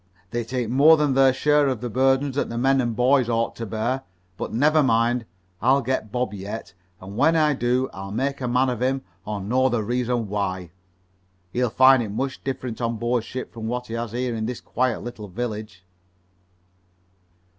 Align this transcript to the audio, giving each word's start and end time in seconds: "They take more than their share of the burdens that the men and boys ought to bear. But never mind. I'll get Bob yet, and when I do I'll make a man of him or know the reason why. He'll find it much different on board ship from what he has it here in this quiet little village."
"They 0.31 0.43
take 0.43 0.67
more 0.67 0.97
than 0.97 1.13
their 1.13 1.31
share 1.31 1.67
of 1.67 1.79
the 1.79 1.87
burdens 1.87 2.35
that 2.35 2.49
the 2.49 2.57
men 2.57 2.81
and 2.81 2.95
boys 2.95 3.29
ought 3.29 3.55
to 3.57 3.67
bear. 3.67 4.01
But 4.35 4.51
never 4.51 4.81
mind. 4.81 5.27
I'll 5.61 5.83
get 5.83 6.11
Bob 6.11 6.33
yet, 6.33 6.73
and 6.99 7.15
when 7.17 7.35
I 7.35 7.53
do 7.53 7.87
I'll 7.93 8.09
make 8.11 8.41
a 8.41 8.47
man 8.47 8.69
of 8.69 8.81
him 8.81 9.03
or 9.25 9.39
know 9.39 9.69
the 9.69 9.83
reason 9.83 10.27
why. 10.27 10.71
He'll 11.51 11.69
find 11.69 12.01
it 12.01 12.09
much 12.09 12.43
different 12.43 12.81
on 12.81 12.97
board 12.97 13.23
ship 13.23 13.53
from 13.53 13.67
what 13.67 13.85
he 13.85 13.93
has 13.93 14.11
it 14.15 14.21
here 14.21 14.33
in 14.35 14.47
this 14.47 14.59
quiet 14.59 15.03
little 15.03 15.27
village." 15.27 15.85